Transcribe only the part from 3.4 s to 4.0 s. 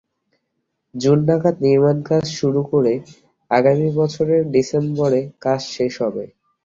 আগামী